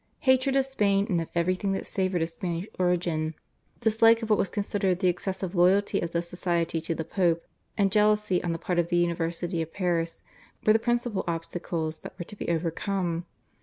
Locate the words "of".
0.55-0.65, 1.21-1.29, 2.23-2.29, 4.23-4.31, 6.01-6.11, 8.79-8.89, 9.61-9.71